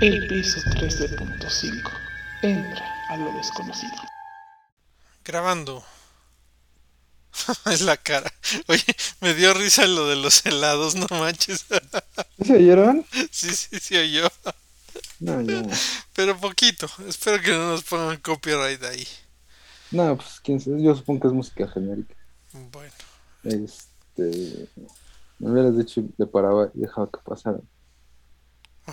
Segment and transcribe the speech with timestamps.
[0.00, 1.90] El piso 13.5.
[2.42, 3.92] Entra a lo desconocido.
[5.24, 5.84] Grabando.
[7.70, 8.30] es la cara.
[8.68, 8.84] Oye,
[9.20, 11.66] me dio risa lo de los helados, no manches.
[12.44, 13.06] ¿Se oyeron?
[13.30, 14.28] sí, sí, sí, oyó.
[15.20, 15.62] No, ya.
[16.12, 16.86] Pero poquito.
[17.08, 19.06] Espero que no nos pongan copyright ahí.
[19.92, 20.82] No, pues quién sabe.
[20.82, 22.16] Yo supongo que es música genérica.
[22.72, 22.92] Bueno.
[23.44, 24.68] Este.
[25.38, 27.58] Me hubieras dicho y le paraba y dejaba que pasara.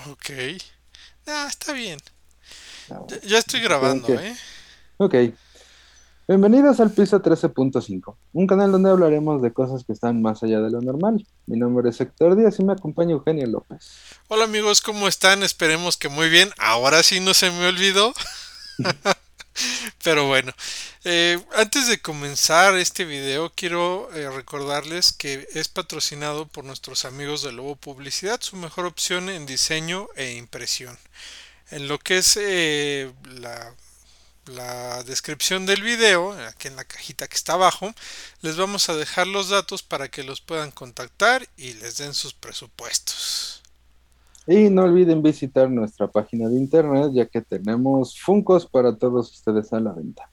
[0.09, 0.29] Ok.
[1.33, 1.97] Ah, está bien.
[2.89, 4.35] Ah, Ya, ya estoy grabando, ¿eh?
[4.97, 5.15] Ok.
[6.27, 10.69] Bienvenidos al piso 13.5, un canal donde hablaremos de cosas que están más allá de
[10.69, 11.25] lo normal.
[11.45, 13.91] Mi nombre es Héctor Díaz y me acompaña Eugenio López.
[14.27, 15.41] Hola amigos, ¿cómo están?
[15.41, 16.49] Esperemos que muy bien.
[16.57, 18.13] Ahora sí no se me olvidó.
[20.03, 20.53] Pero bueno,
[21.03, 27.43] eh, antes de comenzar este video, quiero eh, recordarles que es patrocinado por nuestros amigos
[27.43, 30.97] de Lobo Publicidad, su mejor opción en diseño e impresión.
[31.69, 33.73] En lo que es eh, la,
[34.45, 37.93] la descripción del video, aquí en la cajita que está abajo,
[38.41, 42.33] les vamos a dejar los datos para que los puedan contactar y les den sus
[42.33, 43.50] presupuestos.
[44.47, 49.71] Y no olviden visitar nuestra página de internet ya que tenemos Funcos para todos ustedes
[49.71, 50.31] a la venta.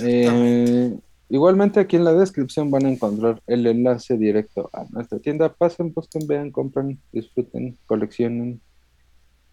[0.00, 5.52] Eh, igualmente aquí en la descripción van a encontrar el enlace directo a nuestra tienda.
[5.52, 8.60] Pasen, busquen, vean, compren, disfruten, coleccionen.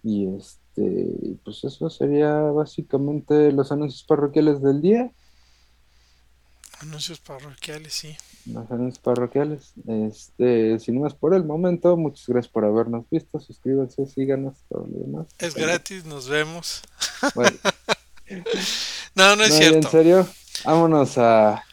[0.04, 5.12] Y este, pues eso sería básicamente los anuncios parroquiales del día.
[6.80, 8.16] Anuncios parroquiales, sí.
[8.70, 9.74] Anuncios parroquiales.
[9.88, 13.40] Este, sin más por el momento, muchas gracias por habernos visto.
[13.40, 15.28] Suscríbanse, síganos, todo lo demás.
[15.40, 16.82] Es gratis, nos vemos.
[17.36, 17.58] Bueno,
[19.16, 19.90] No, no es no, ya en cierto.
[19.90, 20.28] serio,
[20.66, 21.64] vámonos a, a,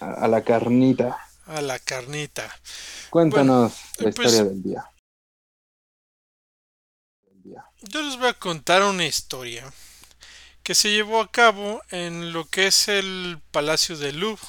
[0.00, 1.16] a la carnita.
[1.46, 2.48] A la carnita.
[3.10, 4.84] Cuéntanos Bueno, la pues- historia del día.
[7.82, 9.64] Yo les voy a contar una historia
[10.62, 14.46] que se llevó a cabo en lo que es el Palacio del Louvre,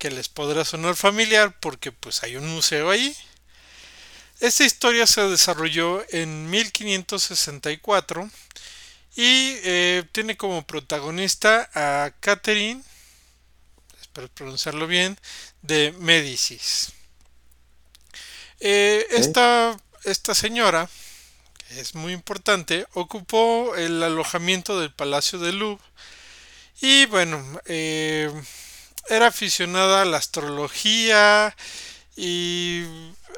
[0.00, 3.14] que les podrá sonar familiar porque pues hay un museo ahí.
[4.40, 8.30] Esta historia se desarrolló en 1564
[9.14, 12.82] y eh, tiene como protagonista a Catherine,
[14.00, 15.18] espero pronunciarlo bien,
[15.60, 16.92] de Médicis.
[18.58, 20.88] Eh, esta, esta señora,
[21.68, 25.84] que es muy importante, ocupó el alojamiento del Palacio del Louvre
[26.80, 28.32] y bueno, eh,
[29.10, 31.56] era aficionada a la astrología
[32.16, 32.84] y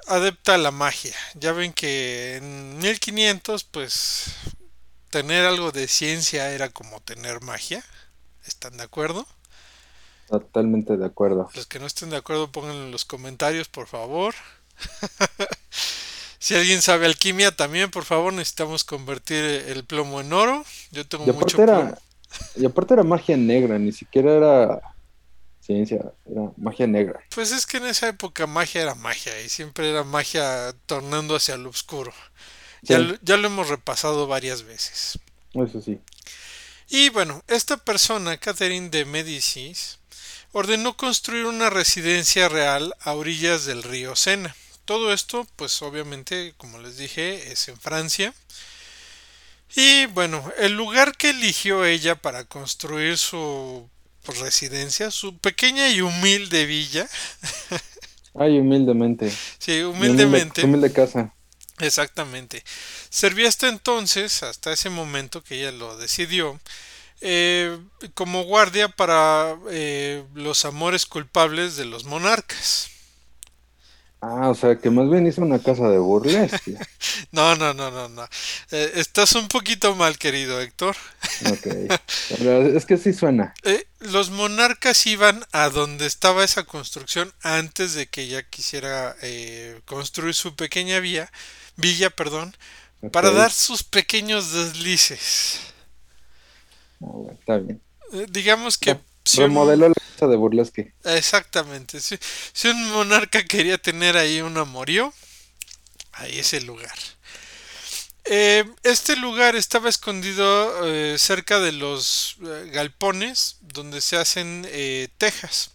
[0.08, 1.14] adepta a la magia.
[1.34, 4.26] Ya ven que en 1500 pues
[5.10, 7.84] tener algo de ciencia era como tener magia.
[8.46, 9.26] ¿Están de acuerdo?
[10.26, 11.52] Totalmente de acuerdo.
[11.54, 14.34] Los que no estén de acuerdo pónganlo en los comentarios, por favor.
[16.38, 20.64] si alguien sabe alquimia también, por favor, necesitamos convertir el plomo en oro.
[20.90, 21.96] Yo tengo Y mucho era, plomo.
[22.54, 24.91] y aparte era magia negra, ni siquiera era
[25.62, 27.20] ciencia, era magia negra.
[27.34, 31.56] Pues es que en esa época magia era magia y siempre era magia tornando hacia
[31.56, 32.12] lo oscuro.
[32.82, 33.14] Ya, Sí.
[33.22, 35.18] ya lo hemos repasado varias veces.
[35.54, 36.00] Eso sí.
[36.88, 39.98] Y bueno, esta persona, Catherine de Médicis,
[40.50, 44.54] ordenó construir una residencia real a orillas del río Sena.
[44.84, 48.34] Todo esto, pues obviamente, como les dije, es en Francia.
[49.74, 53.88] Y bueno, el lugar que eligió ella para construir su
[54.26, 57.08] residencia, su pequeña y humilde villa,
[58.34, 59.40] Ay, humildemente.
[59.58, 61.34] sí, Mi humildemente, Humilde, humilde casa.
[61.80, 62.62] Exactamente.
[63.10, 66.60] Servía hasta entonces, hasta ese momento que ella lo decidió,
[67.22, 67.78] eh,
[68.14, 72.91] como guardia para eh, los amores culpables de los monarcas.
[74.24, 76.76] Ah, o sea, que más bien hizo una casa de burlesque.
[77.32, 78.24] No, no, no, no, no.
[78.70, 80.94] Eh, estás un poquito mal, querido Héctor.
[81.50, 81.66] Ok.
[82.28, 83.54] Pero es que sí suena.
[83.64, 89.80] Eh, los monarcas iban a donde estaba esa construcción antes de que ella quisiera eh,
[89.86, 91.32] construir su pequeña villa,
[91.76, 92.54] villa, perdón,
[93.12, 95.60] para dar sus pequeños deslices.
[97.00, 97.80] Ah, bueno, está bien.
[98.30, 99.00] Digamos que un-
[99.36, 99.94] Remodeló la
[100.28, 100.94] de burlesque.
[101.04, 102.00] Exactamente.
[102.00, 102.18] Si,
[102.68, 105.12] un monarca quería tener ahí un amorío,
[106.12, 106.96] ahí es el lugar.
[108.24, 114.66] Eh, este lugar estaba escondido eh, cerca de los eh, galpones donde se hacen
[115.18, 115.72] tejas.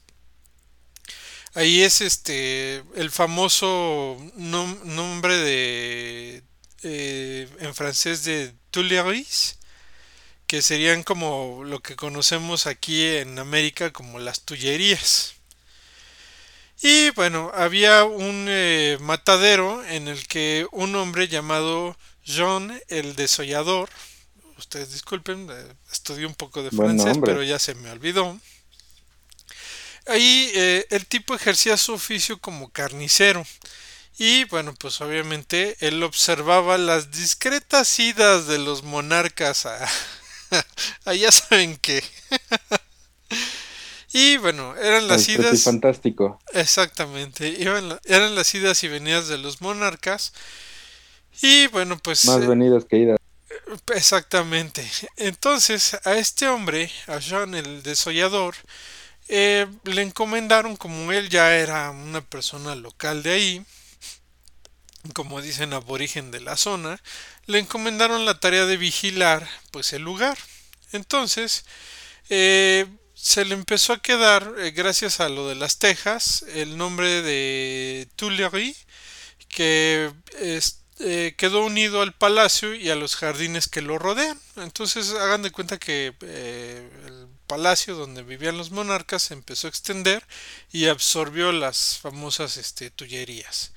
[1.53, 6.43] Ahí es este el famoso nom- nombre de
[6.83, 9.57] en francés de Tuileries,
[10.47, 15.35] que serían como lo que conocemos aquí en América como las tullerías.
[16.81, 23.89] Y bueno, había un eh, matadero en el que un hombre llamado John el Desollador,
[24.57, 28.39] ustedes disculpen, eh, estudié un poco de francés, pero ya se me olvidó.
[30.05, 33.45] Ahí eh, el tipo ejercía su oficio como carnicero.
[34.19, 39.87] Y bueno, pues obviamente él observaba las discretas idas de los monarcas a,
[41.05, 42.03] a ya saben qué.
[44.13, 45.63] y bueno, eran las El idas.
[45.63, 46.39] fantástico.
[46.53, 50.33] Exactamente, iban eran las idas y venidas de los monarcas.
[51.41, 53.17] Y bueno, pues Más eh, venidas que idas.
[53.95, 54.85] exactamente.
[55.17, 58.55] Entonces, a este hombre, a Jean el desollador,
[59.29, 63.65] eh, le encomendaron, como él ya era una persona local de ahí,
[65.13, 67.01] como dicen aborigen de la zona,
[67.45, 70.37] le encomendaron la tarea de vigilar pues el lugar.
[70.91, 71.65] Entonces,
[72.29, 77.21] eh, se le empezó a quedar, eh, gracias a lo de las tejas, el nombre
[77.21, 78.85] de Tuileries,
[79.49, 80.11] que
[80.99, 84.39] eh, quedó unido al palacio y a los jardines que lo rodean.
[84.57, 90.23] Entonces, hagan de cuenta que el palacio donde vivían los monarcas se empezó a extender
[90.71, 93.71] y absorbió las famosas este, tullerías.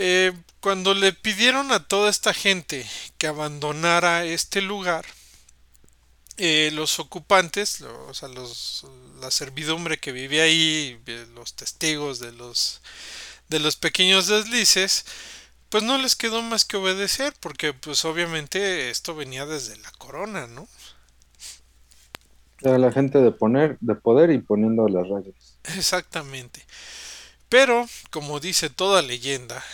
[0.00, 2.86] Eh, cuando le pidieron a toda esta gente
[3.18, 5.04] que abandonara este lugar,
[6.36, 8.86] eh, los ocupantes, o sea, los,
[9.20, 11.00] la servidumbre que vivía ahí,
[11.34, 12.80] los testigos de los,
[13.48, 15.04] de los pequeños deslices,
[15.68, 20.46] pues no les quedó más que obedecer, porque pues obviamente esto venía desde la corona,
[20.46, 20.68] ¿no?
[22.60, 25.58] Era la gente de poner, de poder y poniendo las reglas.
[25.76, 26.64] Exactamente.
[27.48, 29.64] Pero, como dice toda leyenda,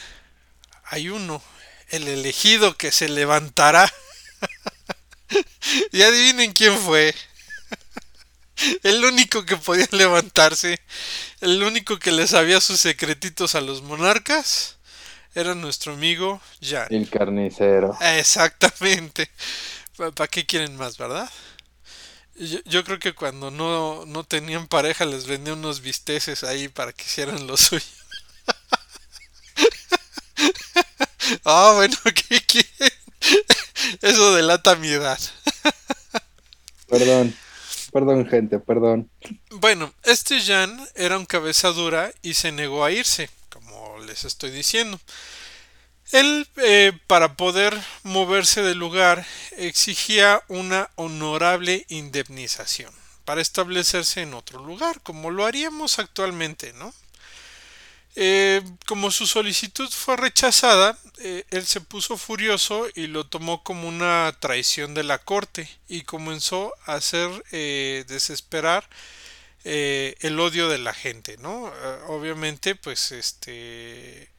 [0.86, 1.42] hay uno,
[1.88, 3.92] el elegido que se levantará.
[5.92, 7.14] y adivinen quién fue.
[8.82, 10.78] El único que podía levantarse,
[11.40, 14.76] el único que le sabía sus secretitos a los monarcas,
[15.34, 16.86] era nuestro amigo Jan.
[16.90, 17.96] El carnicero.
[18.00, 19.28] Exactamente.
[19.96, 21.28] ¿Para qué quieren más, verdad?
[22.36, 26.92] Yo, yo creo que cuando no, no tenían pareja les vendía unos bisteces ahí para
[26.92, 27.84] que hicieran lo suyo.
[31.44, 32.92] Ah, bueno, ¿qué quieren?
[34.02, 35.18] Eso delata mi edad.
[36.88, 37.34] Perdón.
[37.92, 39.08] Perdón, gente, perdón.
[39.50, 44.50] Bueno, este Jan era un cabeza dura y se negó a irse, como les estoy
[44.50, 44.98] diciendo.
[46.10, 49.24] Él, eh, para poder moverse del lugar,
[49.58, 52.92] exigía una honorable indemnización
[53.24, 56.92] para establecerse en otro lugar, como lo haríamos actualmente, ¿no?
[58.16, 63.88] Eh, como su solicitud fue rechazada, eh, él se puso furioso y lo tomó como
[63.88, 68.88] una traición de la corte y comenzó a hacer eh, desesperar
[69.64, 71.68] eh, el odio de la gente, ¿no?
[71.68, 74.30] Eh, obviamente, pues, este,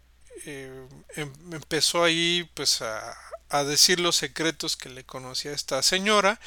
[0.46, 3.16] em- empezó ahí, pues, a,
[3.50, 6.40] a decir los secretos que le conocía esta señora.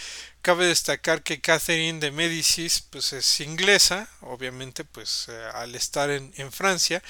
[0.43, 6.53] Cabe destacar que Catherine de Médicis, pues, es inglesa, obviamente, pues, eh, al estar en,
[6.53, 7.03] Francia,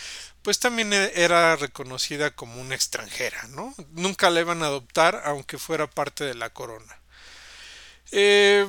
[0.43, 3.75] pues también e- era reconocida como una extranjera, ¿no?
[3.93, 6.99] Nunca la iban a adoptar, aunque fuera parte de la corona.
[8.13, 8.67] Eh,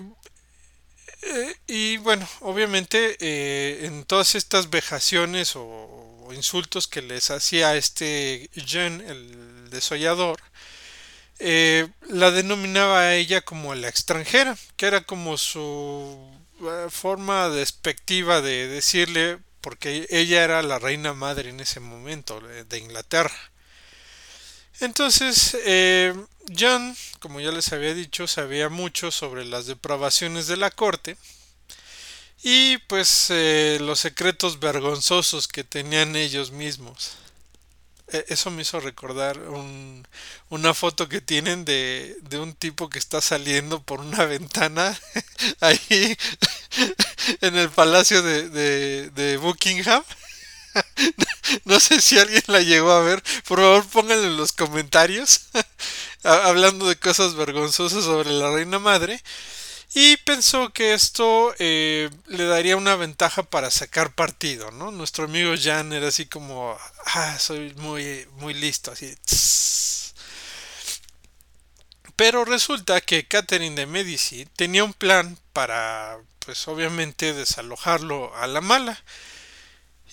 [1.22, 8.50] eh, y bueno, obviamente en todas estas vejaciones o, o insultos que les hacía este
[8.54, 10.40] Jean, el desollador,
[11.40, 16.18] eh, la denominaba a ella como la extranjera, que era como su
[16.62, 22.64] eh, forma despectiva de decirle, porque ella era la reina madre en ese momento de
[22.64, 23.52] de Inglaterra.
[24.80, 26.14] Entonces, eh,
[26.58, 31.18] John, como ya les había dicho, sabía mucho sobre las depravaciones de la corte
[32.44, 37.12] y pues eh, los secretos vergonzosos que tenían ellos mismos.
[38.12, 40.08] Eh, Eso me hizo recordar un-
[40.50, 44.98] una foto que tienen de, de un tipo que está saliendo por una ventana
[45.62, 46.18] ahí
[47.42, 50.04] en el palacio de, de, de Buckingham.
[51.66, 53.24] No sé si alguien la llegó a ver.
[53.48, 55.42] Por favor, pónganlo en los comentarios.
[56.24, 59.22] ha- Hablando de cosas vergonzosas sobre la reina madre.
[59.94, 64.92] Y pensó que esto eh, le daría una ventaja para sacar partido, ¿no?
[64.92, 69.16] Nuestro amigo Jan era así como, ah, soy muy, muy listo, así.
[69.26, 70.14] tss.
[72.16, 78.62] Pero resulta que Catherine de Medici tenía un plan para, pues obviamente, desalojarlo a la
[78.62, 79.04] mala.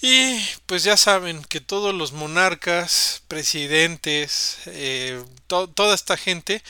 [0.03, 6.63] Y pues ya saben que todos los monarcas, presidentes, eh, to- toda esta gente,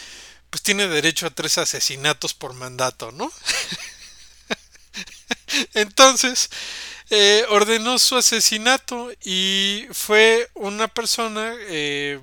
[0.50, 3.30] pues tiene derecho a tres asesinatos por mandato, ¿no?
[5.74, 6.50] Entonces,
[7.10, 12.20] eh, ordenó su asesinato y fue una persona eh,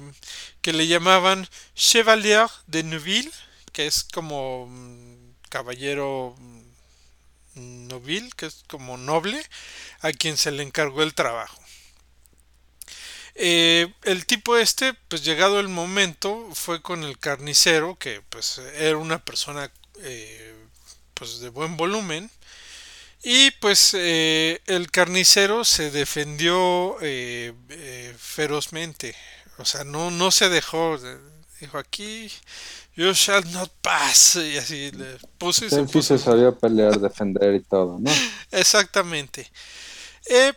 [0.62, 3.32] que le llamaban Chevalier de Neuville,
[3.72, 6.63] que es como mm, caballero mm,
[8.36, 9.42] que es como noble,
[10.01, 11.62] a quien se le encargó el trabajo.
[13.35, 18.97] Eh, el tipo este, pues llegado el momento, fue con el carnicero, que pues era
[18.97, 19.71] una persona
[21.13, 22.29] pues de buen volumen,
[23.23, 29.15] y pues eh, el carnicero se defendió eh, eh, ferozmente.
[29.57, 30.99] O sea, no, no se dejó.
[31.61, 32.29] Dijo aquí,
[32.97, 34.35] you shall not pass.
[34.35, 36.17] Y así le puso y se puso.
[36.17, 38.11] se sabía pelear, defender y todo, ¿no?
[38.51, 39.49] Exactamente.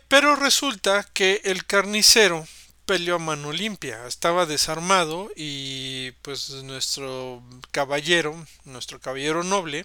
[0.08, 2.44] pero resulta que el carnicero
[2.86, 4.06] peleó a mano limpia.
[4.06, 9.84] Estaba desarmado y pues nuestro caballero, nuestro caballero noble,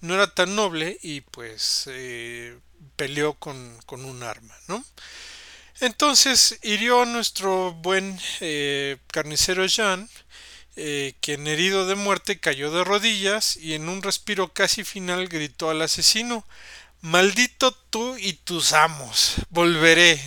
[0.00, 2.58] no era tan noble y pues eh,
[2.96, 4.84] peleó con, un arma, ¿no?
[5.80, 10.10] Entonces hirió a nuestro buen eh, carnicero Jean,
[10.76, 15.70] eh, quien herido de muerte cayó de rodillas y en un respiro casi final gritó
[15.70, 16.44] al asesino,
[17.02, 20.22] Maldito tú y tus amos, volveré,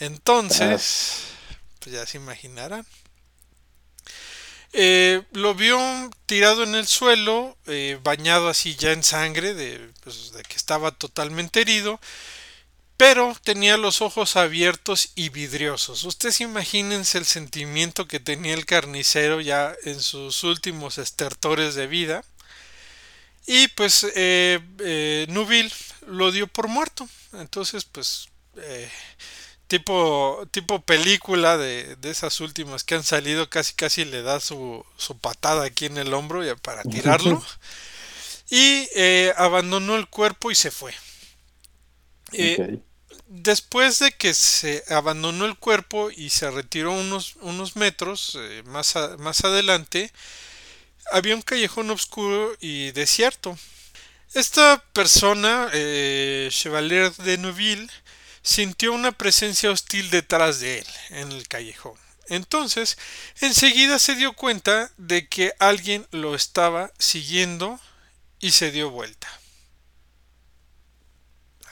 [0.00, 1.20] Entonces,
[1.78, 2.86] pues ya se imaginarán.
[4.72, 5.78] Eh, lo vio
[6.26, 9.54] tirado en el suelo, eh, bañado así ya en sangre,
[10.02, 12.00] pues, de, que estaba totalmente herido,
[12.96, 16.04] pero tenía los ojos abiertos y vidriosos.
[16.04, 22.24] Ustedes imagínense el sentimiento que tenía el carnicero ya en sus últimos estertores de vida.
[23.46, 25.72] Y pues eh, eh Nubil
[26.06, 27.08] lo dio por muerto.
[27.32, 28.28] Entonces, pues
[29.70, 35.16] tipo, tipo película de, esas últimas que han salido, casi casi le da su, su
[35.16, 37.40] patada aquí en el hombro ya para tirarlo.
[38.50, 40.92] y eh, abandonó el cuerpo y se fue.
[42.32, 42.80] Eh,
[43.28, 48.96] después de que se abandonó el cuerpo y se retiró unos, unos metros eh, más,
[49.18, 50.10] más adelante,
[51.12, 53.56] había un callejón oscuro y desierto.
[54.34, 55.70] Esta persona,
[56.50, 57.88] Chevalier de Neuville,
[58.42, 61.98] sintió una presencia hostil detrás de él en el callejón.
[62.28, 62.96] Entonces,
[63.40, 67.80] enseguida se dio cuenta de que alguien lo estaba siguiendo
[68.38, 69.28] y se dio vuelta.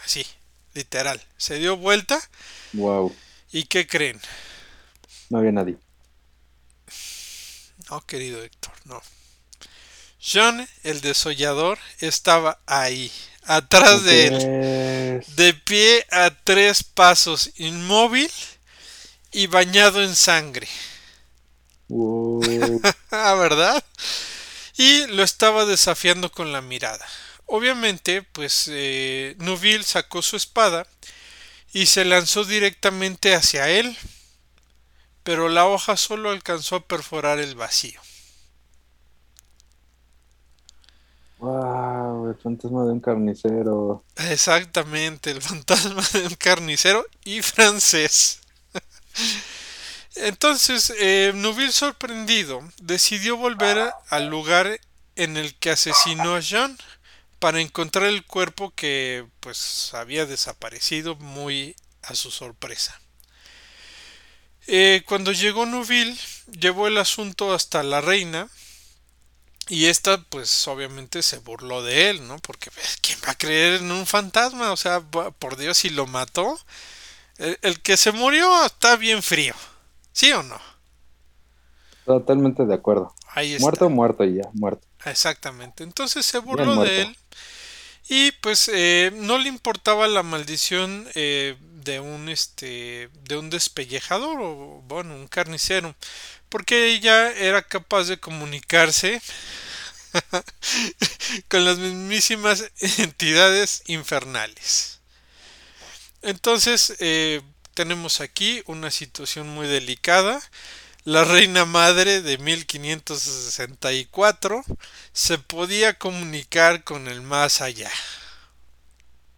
[0.05, 0.27] Así,
[0.75, 1.23] literal.
[1.37, 2.21] Se dio vuelta.
[2.73, 3.15] Wow.
[3.53, 4.21] ¿Y qué creen?
[5.31, 5.77] No había nadie.
[7.91, 9.01] No, querido Héctor, no.
[10.21, 13.13] John, el desollador, estaba ahí,
[13.49, 14.49] atrás de él,
[15.27, 18.31] de pie a tres pasos, inmóvil
[19.33, 20.69] y bañado en sangre.
[23.11, 23.83] Ah, ¿Verdad?
[24.77, 27.05] Y lo estaba desafiando con la mirada.
[27.47, 30.87] Obviamente, pues eh, Nuville sacó su espada
[31.73, 33.97] y se lanzó directamente hacia él,
[35.23, 38.01] pero la hoja solo alcanzó a perforar el vacío.
[41.39, 44.05] Wow, el fantasma de un carnicero.
[44.17, 48.41] Exactamente, el fantasma de un carnicero y francés.
[50.17, 51.33] Entonces, eh,
[51.71, 54.81] sorprendido decidió volver al lugar
[55.17, 56.77] en el que asesinó a Jean
[57.39, 63.01] para encontrar el cuerpo que pues había desaparecido muy a su sorpresa.
[64.67, 66.17] Eh, cuando llegó Nuville,
[66.51, 68.49] llevó el asunto hasta la reina,
[69.69, 72.39] y esta, pues obviamente se burló de él, ¿no?
[72.39, 72.71] Porque
[73.03, 74.73] ¿quién va a creer en un fantasma?
[74.73, 76.59] O sea, por Dios, si lo mató.
[77.39, 79.55] El, que se murió está bien frío.
[80.13, 80.59] ¿Sí o no?
[82.05, 83.15] Totalmente de acuerdo.
[83.29, 83.63] Ahí está.
[83.63, 84.87] Muerto, muerto ya, muerto.
[85.05, 85.85] Exactamente.
[85.85, 87.17] Entonces se burló de él.
[88.09, 94.41] Y pues eh, no le importaba la maldición eh, de un este de un despellejador
[94.41, 95.95] o bueno un carnicero
[96.49, 99.21] porque ella era capaz de comunicarse
[101.49, 105.01] con las mismísimas entidades infernales.
[106.23, 107.43] Entonces, eh,
[107.75, 110.41] tenemos aquí una situación muy delicada.
[111.05, 114.65] La reina madre de 1564
[115.13, 117.91] se podía comunicar con el más allá.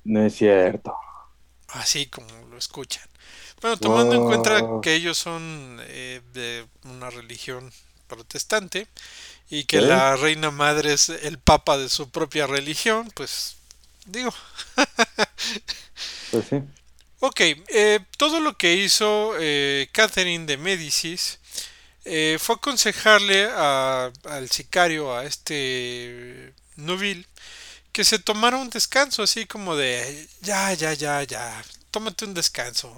[0.05, 0.95] No es cierto.
[1.69, 3.05] Así como lo escuchan.
[3.61, 7.71] Bueno, tomando en cuenta que ellos son eh, de una religión
[8.07, 8.87] protestante
[9.51, 13.57] y que la reina madre es el papa de su propia religión, pues
[14.07, 14.33] digo.
[16.31, 16.63] pues sí.
[17.21, 21.39] Ok, eh, todo lo que hizo eh, Catherine de Médicis
[22.39, 27.27] fue aconsejarle al sicario, a este Noville,
[27.93, 32.93] que se tomara un descanso, así como de, ya, ya, ya, ya, tómate un descanso.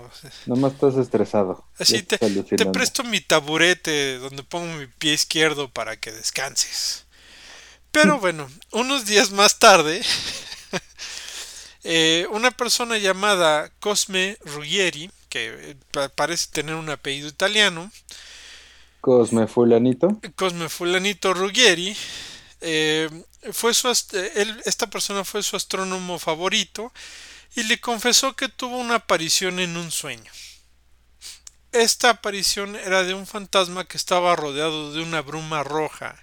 [0.46, 1.64] Nomás estás estresado.
[1.78, 7.04] Así te, te presto mi taburete donde pongo mi pie izquierdo para que descanses.
[7.90, 10.02] Pero bueno, unos días más tarde,
[11.84, 17.90] eh, una persona llamada Cosme Ruggieri, que eh, pa- parece tener un apellido italiano,
[19.00, 20.20] Cosme Fulanito.
[20.36, 21.96] Cosme Fulanito Ruggieri,
[22.60, 23.08] eh,
[23.52, 26.92] fue su, él- esta persona fue su astrónomo favorito
[27.54, 30.30] y le confesó que tuvo una aparición en un sueño.
[31.72, 36.22] Esta aparición era de un fantasma que estaba rodeado de una bruma roja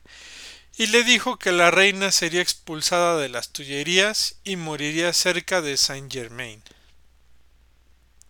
[0.78, 5.76] y le dijo que la reina sería expulsada de las Tullerías y moriría cerca de
[5.76, 6.64] Saint Germain.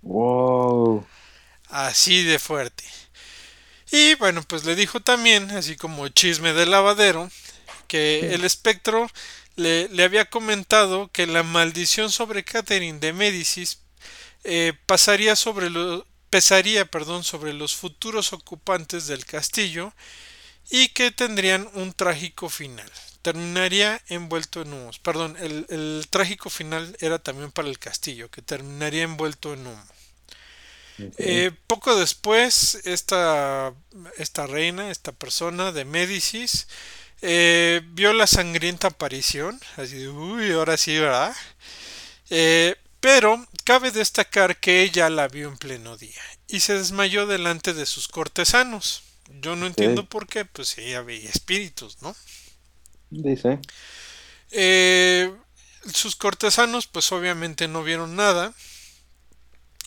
[0.01, 1.05] Wow.
[1.67, 2.83] Así de fuerte.
[3.91, 7.29] Y bueno, pues le dijo también, así como chisme de lavadero,
[7.87, 9.07] que el espectro
[9.59, 13.79] le, le había comentado que la maldición sobre Catherine de Médicis
[14.43, 19.93] eh, pasaría sobre lo- pesaría perdón, sobre los futuros ocupantes del castillo
[20.69, 22.89] y que tendrían un trágico final.
[23.21, 24.99] Terminaría envuelto en humos.
[24.99, 29.85] Perdón, el, el trágico final era también para el castillo, que terminaría envuelto en humo.
[31.17, 33.73] Eh, poco después, esta,
[34.17, 36.67] esta reina, esta persona de Médicis,
[37.21, 39.59] eh, vio la sangrienta aparición.
[39.77, 41.35] Así de, uy, ahora sí, ¿verdad?
[42.29, 47.73] Eh, pero cabe destacar que ella la vio en pleno día y se desmayó delante
[47.73, 49.03] de sus cortesanos.
[49.41, 52.15] Yo no entiendo por qué, pues ella veía espíritus, ¿no?
[53.09, 53.59] Dice.
[54.51, 55.31] Eh,
[55.93, 58.53] sus cortesanos pues obviamente no vieron nada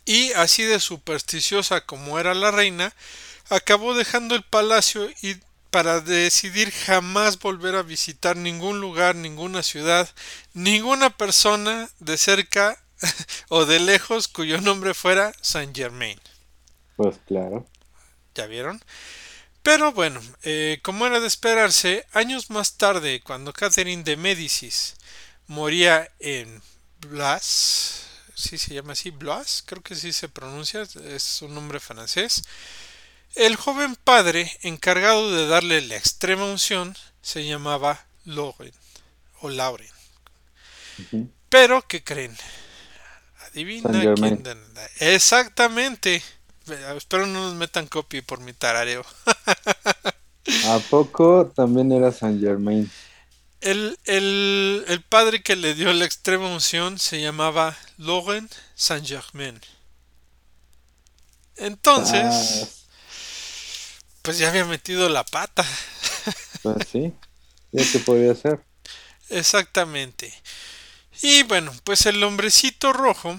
[0.05, 2.95] y así de supersticiosa como era la reina,
[3.49, 5.37] acabó dejando el palacio y
[5.73, 10.07] para decidir jamás volver a visitar ningún lugar, ninguna ciudad,
[10.53, 12.79] ninguna persona de cerca
[13.49, 16.21] o de lejos cuyo nombre fuera Saint Germain.
[16.97, 17.67] Pues claro.
[18.35, 18.85] ¿Ya vieron?
[19.63, 24.97] Pero bueno, eh, como era de esperarse, años más tarde, cuando Catherine de Médicis
[25.47, 26.61] moría en
[27.01, 32.43] Blois, sí se llama así, Blois, creo que sí se pronuncia, es un nombre francés,
[33.35, 38.73] el joven padre encargado de darle la extrema unción se llamaba Lauren
[39.41, 39.89] o Lauren.
[41.49, 42.37] Pero, ¿qué creen?
[43.47, 44.43] Adivina quién.
[45.01, 46.23] Exactamente.
[46.97, 49.05] Espero no nos metan copy por mi tarareo.
[50.63, 52.91] ¿A poco también era Saint Germain?
[53.63, 59.59] El, el, el padre que le dio la extrema unción se llamaba Laurent Saint Germain.
[61.57, 62.69] Entonces, Ah,
[64.23, 65.65] pues ya había metido la pata.
[66.63, 67.13] pues sí.
[67.73, 68.65] Ya que podía ser.
[69.29, 70.33] Exactamente.
[71.23, 73.37] Y bueno, pues el hombrecito rojo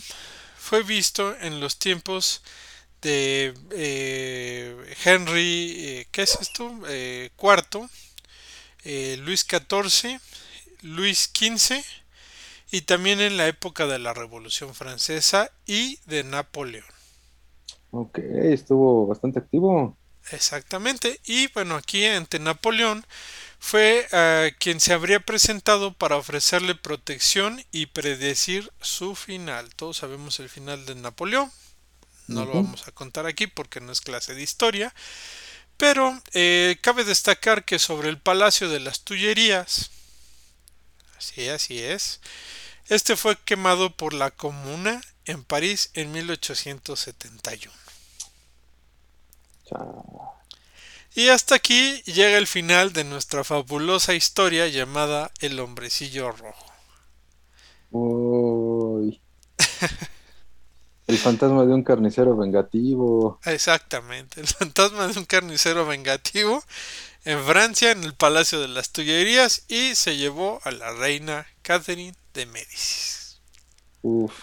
[0.57, 2.41] fue visto en los tiempos
[3.01, 6.71] de eh, Henry, eh, ¿qué es esto?
[6.87, 7.89] Eh, cuarto,
[8.85, 10.19] eh, Luis XIV,
[10.81, 11.83] Luis XV
[12.71, 16.85] y también en la época de la Revolución Francesa y de Napoleón.
[17.91, 19.97] Ok, estuvo bastante activo.
[20.33, 21.21] Exactamente.
[21.25, 23.05] Y bueno, aquí ante Napoleón
[23.59, 29.73] fue eh, quien se habría presentado para ofrecerle protección y predecir su final.
[29.75, 31.51] Todos sabemos el final de Napoleón.
[32.27, 34.93] No lo vamos a contar aquí porque no es clase de historia.
[35.77, 39.91] Pero eh, cabe destacar que sobre el Palacio de las Tullerías,
[41.17, 42.21] así, así es,
[42.87, 47.82] este fue quemado por la Comuna en París en 1871.
[51.15, 56.65] Y hasta aquí llega el final de nuestra fabulosa historia llamada El hombrecillo rojo.
[57.91, 59.21] Uy.
[61.05, 63.39] El fantasma de un carnicero vengativo.
[63.45, 66.63] Exactamente, el fantasma de un carnicero vengativo
[67.25, 72.15] en Francia, en el Palacio de las Tullerías, y se llevó a la reina Catherine
[72.33, 73.41] de Médicis.
[74.01, 74.33] Uf.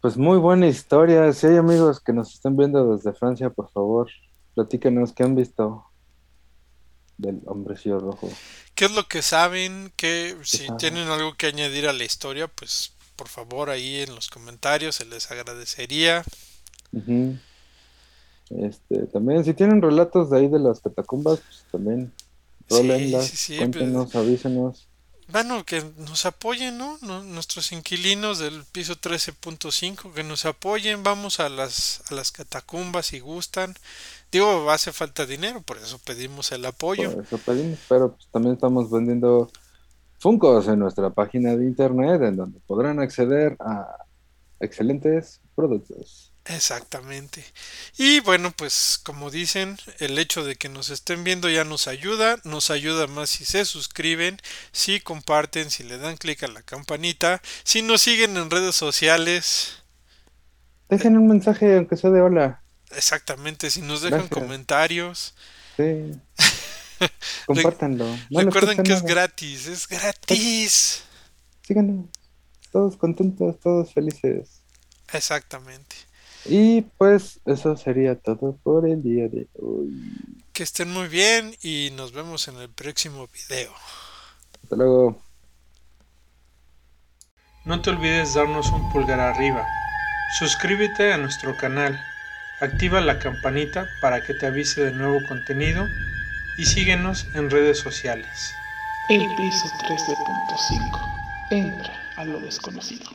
[0.00, 1.32] Pues muy buena historia.
[1.32, 4.10] Si hay amigos que nos están viendo desde Francia, por favor,
[4.54, 5.84] platícanos qué han visto
[7.18, 8.30] del hombrecillo rojo.
[8.74, 9.92] ¿Qué es lo que saben?
[9.96, 10.76] Que si saben?
[10.78, 15.04] tienen algo que añadir a la historia, pues por favor ahí en los comentarios se
[15.04, 16.24] les agradecería.
[16.92, 17.36] Ujú.
[18.48, 22.12] Este, también, si tienen relatos de ahí de las catacumbas, pues también
[22.70, 24.89] Sí, rólenlas, sí, sí, cuéntenos, avísenos.
[25.32, 26.98] Bueno, que nos apoyen, ¿no?
[27.02, 33.20] Nuestros inquilinos del piso 13.5, que nos apoyen, vamos a las, a las catacumbas si
[33.20, 33.74] gustan.
[34.32, 37.12] Digo, hace falta dinero, por eso pedimos el apoyo.
[37.12, 39.50] Por eso pedimos, pero pues también estamos vendiendo
[40.20, 44.04] Funcos en nuestra página de internet en donde podrán acceder a
[44.60, 46.29] excelentes productos.
[46.46, 47.44] Exactamente.
[47.96, 52.38] Y bueno, pues como dicen, el hecho de que nos estén viendo ya nos ayuda,
[52.44, 54.38] nos ayuda más si se suscriben,
[54.72, 59.82] si comparten, si le dan clic a la campanita, si nos siguen en redes sociales.
[60.88, 62.62] Dejen un mensaje aunque sea de hola.
[62.90, 64.40] Exactamente, si nos dejan Gracias.
[64.40, 65.34] comentarios.
[65.76, 66.12] Sí.
[67.46, 68.06] Compártanlo.
[68.30, 71.04] No Recuerden que es gratis, es gratis.
[71.62, 72.06] Síganos.
[72.72, 74.62] Todos contentos, todos felices.
[75.12, 75.96] Exactamente.
[76.46, 79.90] Y pues eso sería todo por el día de hoy.
[80.52, 83.72] Que estén muy bien y nos vemos en el próximo video.
[84.62, 85.22] Hasta luego.
[87.64, 89.66] No te olvides darnos un pulgar arriba.
[90.38, 92.00] Suscríbete a nuestro canal.
[92.60, 95.86] Activa la campanita para que te avise de nuevo contenido
[96.58, 98.52] y síguenos en redes sociales.
[99.08, 101.20] El piso 13.5.
[101.50, 103.06] Entra a lo desconocido.